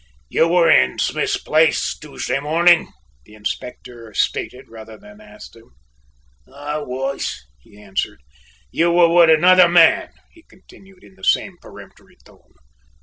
[0.29, 2.91] "You were in Smith's place Tuesday morning,"
[3.23, 5.75] the Inspector stated, rather than asked him.
[6.51, 8.19] "I was," he answered.
[8.71, 12.53] "You were with another man," he continued in the same peremptory tone.